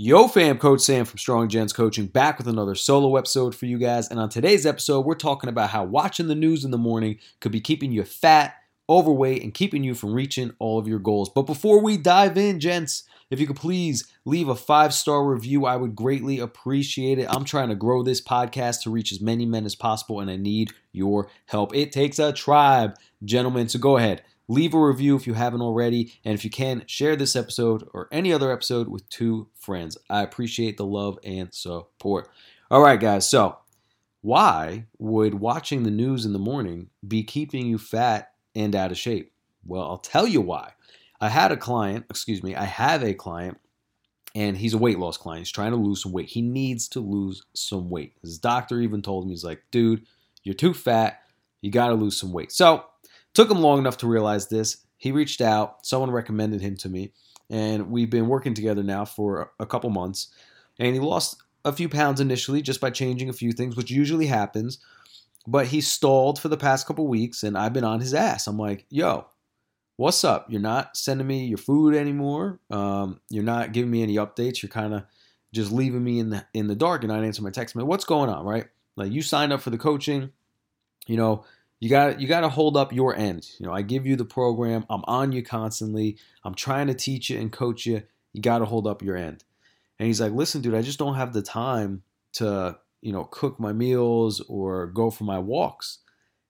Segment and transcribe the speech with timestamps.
[0.00, 3.78] Yo, fam, Coach Sam from Strong Gents Coaching back with another solo episode for you
[3.78, 4.08] guys.
[4.08, 7.50] And on today's episode, we're talking about how watching the news in the morning could
[7.50, 8.54] be keeping you fat,
[8.88, 11.30] overweight, and keeping you from reaching all of your goals.
[11.34, 15.66] But before we dive in, gents, if you could please leave a five star review,
[15.66, 17.26] I would greatly appreciate it.
[17.28, 20.36] I'm trying to grow this podcast to reach as many men as possible, and I
[20.36, 21.74] need your help.
[21.74, 22.94] It takes a tribe,
[23.24, 23.68] gentlemen.
[23.68, 26.14] So go ahead, leave a review if you haven't already.
[26.24, 29.96] And if you can, share this episode or any other episode with two friends.
[30.10, 32.28] I appreciate the love and support.
[32.70, 33.28] All right, guys.
[33.28, 33.58] So,
[34.20, 38.98] why would watching the news in the morning be keeping you fat and out of
[38.98, 39.32] shape?
[39.64, 40.72] Well, I'll tell you why.
[41.20, 43.58] I had a client, excuse me, I have a client,
[44.34, 45.40] and he's a weight loss client.
[45.40, 46.28] He's trying to lose some weight.
[46.28, 48.14] He needs to lose some weight.
[48.22, 50.06] His doctor even told him, he's like, dude,
[50.42, 51.22] you're too fat.
[51.60, 52.52] You got to lose some weight.
[52.52, 52.84] So,
[53.34, 54.78] took him long enough to realize this.
[54.96, 57.12] He reached out, someone recommended him to me,
[57.50, 60.28] and we've been working together now for a couple months.
[60.78, 64.26] And he lost a few pounds initially just by changing a few things, which usually
[64.26, 64.78] happens.
[65.46, 68.46] But he stalled for the past couple weeks, and I've been on his ass.
[68.46, 69.26] I'm like, yo,
[69.96, 70.46] what's up?
[70.50, 72.60] You're not sending me your food anymore.
[72.70, 74.62] Um, you're not giving me any updates.
[74.62, 75.04] You're kind of
[75.52, 77.74] just leaving me in the in the dark and not answering my text.
[77.74, 78.66] Man, what's going on, right?
[78.96, 80.30] Like you signed up for the coaching.
[81.06, 81.44] You know,
[81.80, 83.48] you got you got to hold up your end.
[83.58, 84.84] You know, I give you the program.
[84.90, 86.18] I'm on you constantly.
[86.44, 88.02] I'm trying to teach you and coach you.
[88.32, 89.44] You got to hold up your end.
[89.98, 92.02] And he's like, "Listen, dude, I just don't have the time
[92.34, 95.98] to, you know, cook my meals or go for my walks."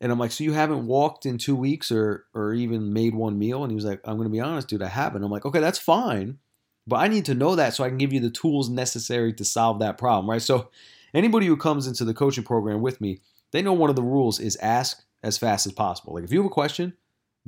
[0.00, 3.38] And I'm like, "So you haven't walked in 2 weeks or or even made one
[3.38, 5.46] meal?" And he was like, "I'm going to be honest, dude, I haven't." I'm like,
[5.46, 6.38] "Okay, that's fine."
[6.86, 9.44] But I need to know that so I can give you the tools necessary to
[9.44, 10.42] solve that problem, right?
[10.42, 10.68] So
[11.14, 13.20] anybody who comes into the coaching program with me,
[13.52, 16.14] they know one of the rules is ask as fast as possible.
[16.14, 16.94] Like if you have a question,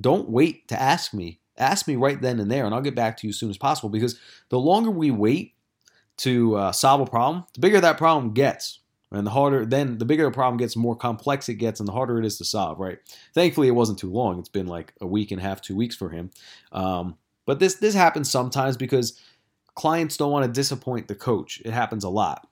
[0.00, 1.40] don't wait to ask me.
[1.58, 3.56] Ask me right then and there, and I'll get back to you as soon as
[3.56, 3.88] possible.
[3.88, 4.18] Because
[4.50, 5.54] the longer we wait
[6.18, 9.64] to uh, solve a problem, the bigger that problem gets, and the harder.
[9.64, 12.26] Then the bigger the problem gets, the more complex it gets, and the harder it
[12.26, 12.78] is to solve.
[12.78, 12.98] Right?
[13.34, 14.38] Thankfully, it wasn't too long.
[14.38, 16.30] It's been like a week and a half, two weeks for him.
[16.72, 17.16] Um,
[17.46, 19.20] but this this happens sometimes because
[19.74, 21.62] clients don't want to disappoint the coach.
[21.64, 22.48] It happens a lot.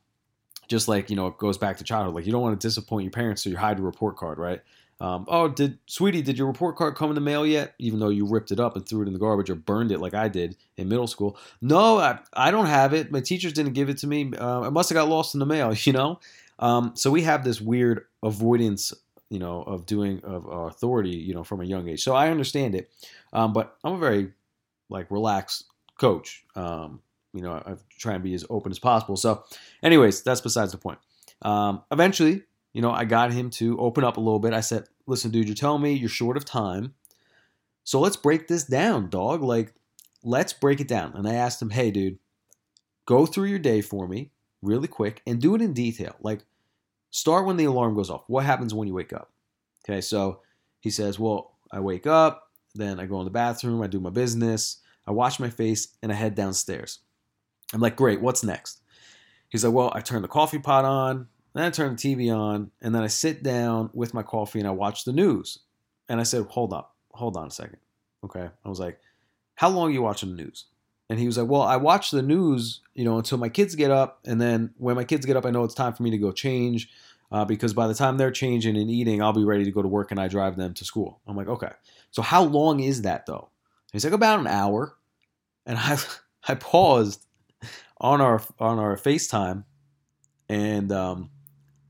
[0.68, 2.14] Just like you know, it goes back to childhood.
[2.14, 4.62] Like you don't want to disappoint your parents, so you hide your report card, right?
[5.04, 7.74] Um, oh, did sweetie, did your report card come in the mail yet?
[7.78, 10.00] Even though you ripped it up and threw it in the garbage or burned it
[10.00, 11.36] like I did in middle school.
[11.60, 13.12] No, I, I don't have it.
[13.12, 14.32] My teachers didn't give it to me.
[14.38, 16.20] Uh, I must have got lost in the mail, you know?
[16.58, 18.94] Um, so we have this weird avoidance,
[19.28, 22.02] you know, of doing of our authority, you know, from a young age.
[22.02, 22.90] So I understand it.
[23.34, 24.32] Um, but I'm a very
[24.88, 25.64] like relaxed
[25.98, 26.44] coach.
[26.56, 27.00] Um,
[27.34, 29.16] you know, I try and be as open as possible.
[29.16, 29.44] So,
[29.82, 30.98] anyways, that's besides the point.
[31.42, 34.52] Um, eventually, you know, I got him to open up a little bit.
[34.52, 36.92] I said, listen, dude, you're telling me you're short of time.
[37.84, 39.42] So let's break this down, dog.
[39.42, 39.72] Like,
[40.22, 41.12] let's break it down.
[41.14, 42.18] And I asked him, hey, dude,
[43.06, 46.16] go through your day for me really quick and do it in detail.
[46.20, 46.44] Like,
[47.10, 48.24] start when the alarm goes off.
[48.26, 49.30] What happens when you wake up?
[49.88, 50.40] Okay, so
[50.80, 54.10] he says, well, I wake up, then I go in the bathroom, I do my
[54.10, 57.00] business, I wash my face, and I head downstairs.
[57.72, 58.80] I'm like, great, what's next?
[59.48, 62.70] He's like, well, I turn the coffee pot on, then I turn the TV on,
[62.82, 65.60] and then I sit down with my coffee and I watch the news.
[66.08, 67.78] And I said, hold up, hold on a second.
[68.24, 68.48] Okay.
[68.64, 68.98] I was like,
[69.54, 70.66] how long are you watching the news?
[71.08, 73.90] And he was like, well, I watch the news, you know, until my kids get
[73.90, 74.20] up.
[74.26, 76.32] And then when my kids get up, I know it's time for me to go
[76.32, 76.90] change
[77.30, 79.88] uh, because by the time they're changing and eating, I'll be ready to go to
[79.88, 81.20] work and I drive them to school.
[81.26, 81.72] I'm like, okay.
[82.10, 83.50] So how long is that though?
[83.92, 84.96] And he's like, about an hour.
[85.66, 85.98] And I,
[86.48, 87.24] I paused
[88.00, 89.64] on our on our FaceTime
[90.48, 91.30] and um,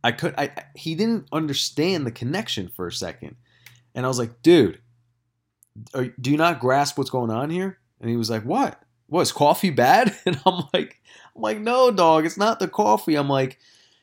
[0.04, 3.36] I could I he didn't understand the connection for a second.
[3.94, 4.78] And I was like, "Dude,
[5.94, 8.80] are, do you not grasp what's going on here?" And he was like, "What?
[9.12, 11.00] Is coffee bad?" And I'm like,
[11.34, 13.58] "I'm like, no, dog, it's not the coffee." I'm like,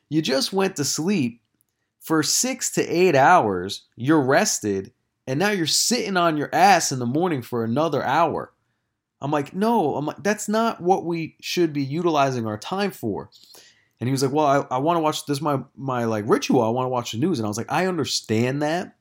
[0.10, 1.42] "You just went to sleep
[2.00, 3.84] for 6 to 8 hours.
[3.96, 4.92] You're rested,
[5.28, 8.54] and now you're sitting on your ass in the morning for another hour."
[9.22, 13.30] I'm like, "No, I'm like that's not what we should be utilizing our time for."
[14.02, 16.64] And he was like, "Well, I, I want to watch this my my like ritual.
[16.64, 18.96] I want to watch the news." And I was like, "I understand that."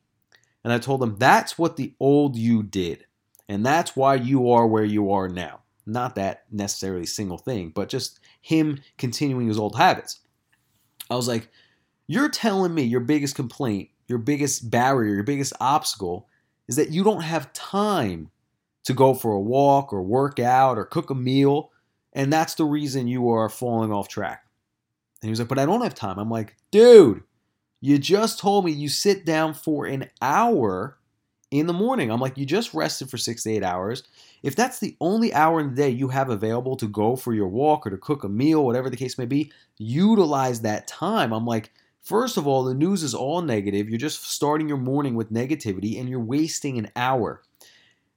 [0.62, 3.06] And I told him that's what the old you did,
[3.48, 5.60] and that's why you are where you are now.
[5.86, 10.20] Not that necessarily single thing, but just him continuing his old habits.
[11.08, 11.48] I was like,
[12.06, 16.28] "You're telling me your biggest complaint, your biggest barrier, your biggest obstacle
[16.68, 18.30] is that you don't have time
[18.84, 21.70] to go for a walk or work out or cook a meal,
[22.12, 24.44] and that's the reason you are falling off track."
[25.22, 26.18] And he was like, but I don't have time.
[26.18, 27.22] I'm like, dude,
[27.80, 30.98] you just told me you sit down for an hour
[31.50, 32.10] in the morning.
[32.10, 34.04] I'm like, you just rested for six to eight hours.
[34.42, 37.48] If that's the only hour in the day you have available to go for your
[37.48, 41.32] walk or to cook a meal, whatever the case may be, utilize that time.
[41.32, 43.88] I'm like, first of all, the news is all negative.
[43.88, 47.42] You're just starting your morning with negativity and you're wasting an hour.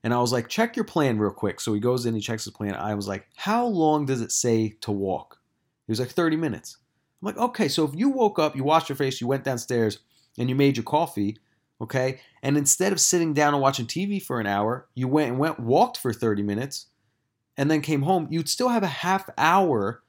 [0.03, 1.59] And I was like, check your plan real quick.
[1.59, 2.75] So he goes in, he checks his plan.
[2.75, 5.39] I was like, how long does it say to walk?
[5.87, 6.77] He was like, 30 minutes.
[7.23, 9.99] I'm like, okay, so if you woke up, you washed your face, you went downstairs,
[10.37, 11.37] and you made your coffee,
[11.79, 15.39] okay, and instead of sitting down and watching TV for an hour, you went and
[15.39, 16.87] went walked for 30 minutes,
[17.55, 20.03] and then came home, you'd still have a half hour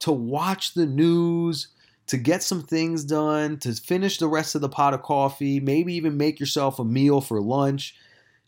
[0.00, 1.68] to watch the news,
[2.06, 5.94] to get some things done, to finish the rest of the pot of coffee, maybe
[5.94, 7.94] even make yourself a meal for lunch.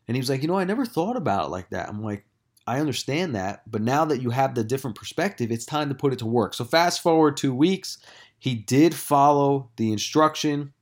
[0.07, 1.89] And he was like, you know, I never thought about it like that.
[1.89, 2.27] I'm like,
[2.71, 6.13] I understand that, but now that you have the different perspective, it's time to put
[6.13, 6.55] it to work.
[6.55, 7.99] So fast forward two weeks,
[8.39, 10.73] he did follow the instruction.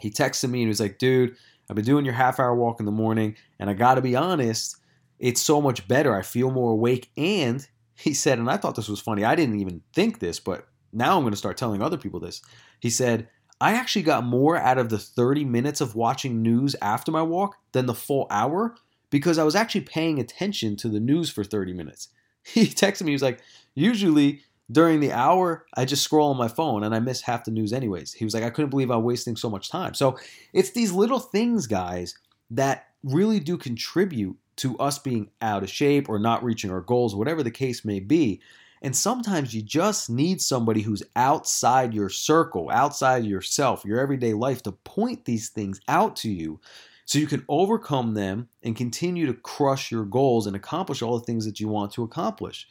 [0.00, 1.36] He texted me and he was like, dude,
[1.70, 4.78] I've been doing your half hour walk in the morning, and I gotta be honest,
[5.20, 6.12] it's so much better.
[6.12, 7.08] I feel more awake.
[7.16, 7.64] And
[7.94, 9.22] he said, and I thought this was funny.
[9.22, 12.42] I didn't even think this, but now I'm gonna start telling other people this.
[12.80, 13.28] He said,
[13.60, 17.54] I actually got more out of the 30 minutes of watching news after my walk
[17.70, 18.74] than the full hour
[19.10, 22.08] because I was actually paying attention to the news for 30 minutes.
[22.44, 23.40] He texted me, he was like,
[23.74, 24.40] usually
[24.70, 27.74] during the hour, I just scroll on my phone and I miss half the news
[27.74, 28.14] anyways.
[28.14, 29.92] He was like, I couldn't believe I was wasting so much time.
[29.92, 30.18] So
[30.54, 32.16] it's these little things, guys,
[32.50, 37.14] that really do contribute to us being out of shape or not reaching our goals,
[37.14, 38.40] whatever the case may be.
[38.82, 44.62] And sometimes you just need somebody who's outside your circle, outside yourself, your everyday life
[44.64, 46.60] to point these things out to you
[47.08, 51.24] so you can overcome them and continue to crush your goals and accomplish all the
[51.24, 52.68] things that you want to accomplish.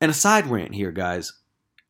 [0.00, 1.34] And a side rant here, guys.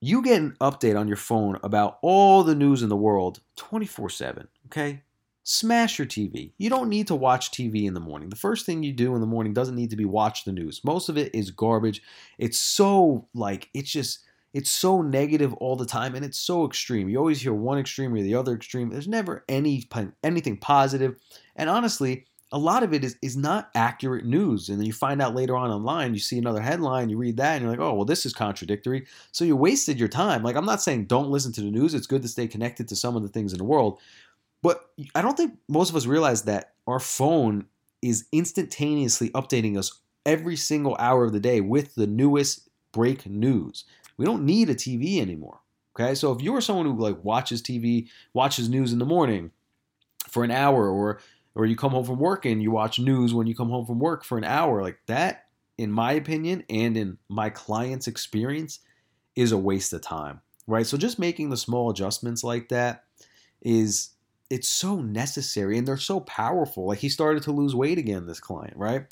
[0.00, 4.10] You get an update on your phone about all the news in the world 24
[4.10, 5.02] 7, okay?
[5.44, 6.50] Smash your TV.
[6.58, 8.28] You don't need to watch TV in the morning.
[8.28, 10.80] The first thing you do in the morning doesn't need to be watch the news.
[10.82, 12.02] Most of it is garbage.
[12.38, 17.08] It's so, like, it's just it's so negative all the time and it's so extreme.
[17.08, 18.90] You always hear one extreme or the other extreme.
[18.90, 19.88] There's never any
[20.24, 21.16] anything positive.
[21.56, 24.68] And honestly, a lot of it is, is not accurate news.
[24.68, 27.54] And then you find out later on online, you see another headline, you read that,
[27.54, 29.06] and you're like, oh, well, this is contradictory.
[29.30, 30.42] So you wasted your time.
[30.42, 31.94] Like, I'm not saying don't listen to the news.
[31.94, 34.00] It's good to stay connected to some of the things in the world.
[34.62, 37.66] But I don't think most of us realize that our phone
[38.02, 43.84] is instantaneously updating us every single hour of the day with the newest break news.
[44.20, 45.60] We don't need a TV anymore.
[45.96, 49.50] Okay, so if you're someone who like watches TV, watches news in the morning
[50.28, 51.22] for an hour, or
[51.54, 53.98] or you come home from work and you watch news when you come home from
[53.98, 55.46] work for an hour, like that,
[55.78, 58.80] in my opinion and in my client's experience,
[59.36, 60.42] is a waste of time.
[60.66, 60.86] Right.
[60.86, 63.04] So just making the small adjustments like that
[63.62, 64.10] is
[64.50, 66.86] it's so necessary and they're so powerful.
[66.86, 69.06] Like he started to lose weight again, this client, right?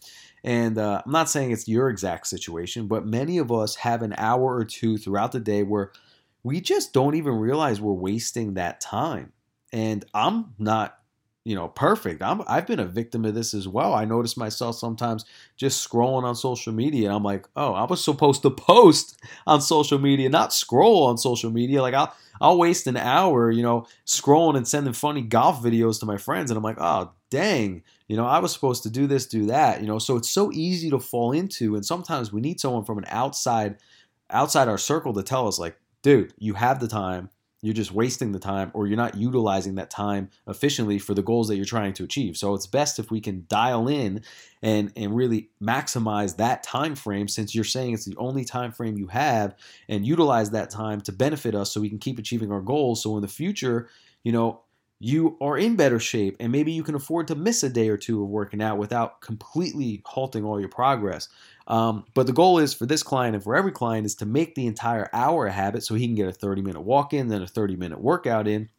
[0.44, 4.14] And uh, I'm not saying it's your exact situation, but many of us have an
[4.19, 5.93] hour or two throughout the day where
[6.43, 9.32] we just don't even realize we're wasting that time.
[9.73, 10.97] And I'm not
[11.48, 12.20] you know, perfect.
[12.20, 13.94] I'm, I've been a victim of this as well.
[13.94, 15.24] I notice myself sometimes
[15.56, 17.10] just scrolling on social media.
[17.10, 21.50] I'm like, oh, I was supposed to post on social media, not scroll on social
[21.50, 21.80] media.
[21.80, 26.06] Like I'll I'll waste an hour, you know, scrolling and sending funny golf videos to
[26.06, 29.24] my friends, and I'm like, oh, dang, you know, I was supposed to do this,
[29.24, 29.98] do that, you know.
[29.98, 33.78] So it's so easy to fall into, and sometimes we need someone from an outside
[34.28, 38.32] outside our circle to tell us, like, dude, you have the time you're just wasting
[38.32, 41.92] the time or you're not utilizing that time efficiently for the goals that you're trying
[41.94, 42.36] to achieve.
[42.36, 44.22] So it's best if we can dial in
[44.62, 48.96] and and really maximize that time frame since you're saying it's the only time frame
[48.96, 49.54] you have
[49.88, 53.02] and utilize that time to benefit us so we can keep achieving our goals.
[53.02, 53.88] So in the future
[54.24, 54.60] you know
[55.00, 57.97] you are in better shape and maybe you can afford to miss a day or
[57.97, 61.28] two of working out without completely halting all your progress
[61.69, 64.55] um, but the goal is for this client and for every client is to make
[64.55, 67.43] the entire hour a habit so he can get a 30 minute walk in, then
[67.43, 68.71] a 30 minute workout in,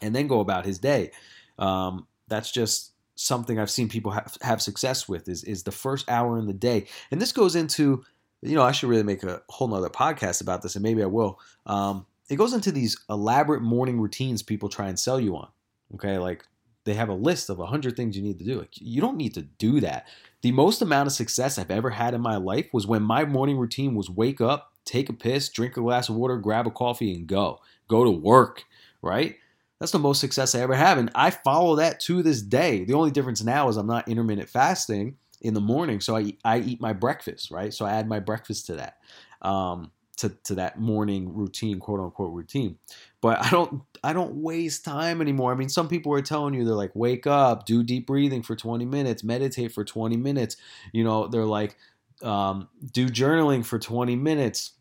[0.00, 1.12] and then go about his day.
[1.58, 6.10] Um, that's just something I've seen people have, have success with is, is the first
[6.10, 6.86] hour in the day.
[7.10, 8.02] And this goes into,
[8.40, 11.06] you know, I should really make a whole nother podcast about this, and maybe I
[11.06, 11.38] will.
[11.66, 15.48] Um, it goes into these elaborate morning routines people try and sell you on.
[15.94, 16.44] Okay, like
[16.84, 18.58] they have a list of 100 things you need to do.
[18.58, 20.06] Like, you don't need to do that.
[20.40, 23.56] The most amount of success I've ever had in my life was when my morning
[23.56, 27.14] routine was wake up, take a piss, drink a glass of water, grab a coffee,
[27.14, 27.60] and go.
[27.86, 28.64] Go to work,
[29.00, 29.36] right?
[29.78, 30.98] That's the most success I ever have.
[30.98, 32.84] And I follow that to this day.
[32.84, 36.00] The only difference now is I'm not intermittent fasting in the morning.
[36.00, 37.72] So I, I eat my breakfast, right?
[37.72, 38.98] So I add my breakfast to that.
[39.46, 42.78] Um, to, to that morning routine, quote unquote routine.
[43.20, 45.52] But I don't I don't waste time anymore.
[45.52, 48.56] I mean, some people are telling you they're like, wake up, do deep breathing for
[48.56, 50.56] 20 minutes, meditate for 20 minutes.
[50.92, 51.76] You know, they're like,
[52.22, 54.72] um, do journaling for 20 minutes.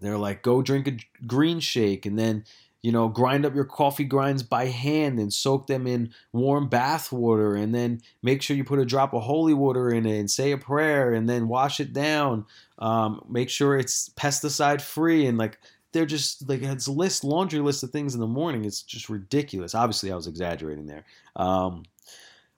[0.00, 2.44] They're like, go drink a green shake and then
[2.82, 7.10] you know, grind up your coffee grinds by hand and soak them in warm bath
[7.10, 10.30] water and then make sure you put a drop of holy water in it and
[10.30, 12.46] say a prayer and then wash it down.
[12.78, 15.58] Um, make sure it's pesticide free and like
[15.92, 18.64] they're just like it's a list, laundry list of things in the morning.
[18.64, 19.74] It's just ridiculous.
[19.74, 21.04] Obviously, I was exaggerating there.
[21.34, 21.84] Um,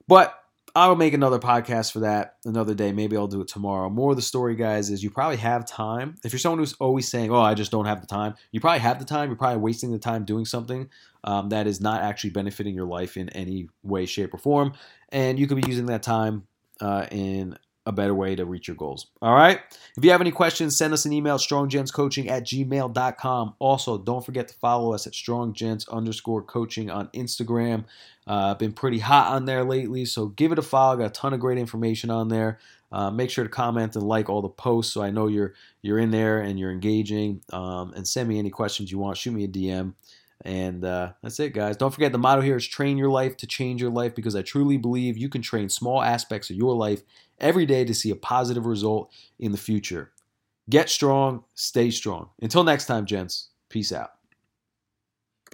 [0.07, 0.33] but
[0.79, 2.93] I'll make another podcast for that another day.
[2.93, 3.89] Maybe I'll do it tomorrow.
[3.89, 6.15] More of the story, guys, is you probably have time.
[6.23, 8.79] If you're someone who's always saying, "Oh, I just don't have the time," you probably
[8.79, 9.29] have the time.
[9.29, 10.89] You're probably wasting the time doing something
[11.25, 14.71] um, that is not actually benefiting your life in any way, shape, or form.
[15.09, 16.47] And you could be using that time
[16.79, 19.07] uh, in a better way to reach your goals.
[19.21, 19.59] All right.
[19.97, 23.55] If you have any questions, send us an email, stronggentscoaching at gmail.com.
[23.59, 27.85] Also, don't forget to follow us at stronggents underscore coaching on Instagram.
[28.27, 30.97] Uh, been pretty hot on there lately, so give it a follow.
[30.97, 32.59] Got a ton of great information on there.
[32.91, 35.99] Uh, make sure to comment and like all the posts so I know you're you're
[35.99, 37.41] in there and you're engaging.
[37.51, 39.17] Um, and send me any questions you want.
[39.17, 39.93] Shoot me a DM.
[40.45, 41.75] And uh, that's it, guys.
[41.75, 44.41] Don't forget the motto here is train your life to change your life because I
[44.41, 47.03] truly believe you can train small aspects of your life
[47.39, 50.11] every day to see a positive result in the future.
[50.69, 52.29] Get strong, stay strong.
[52.41, 54.18] Until next time, gents, peace out.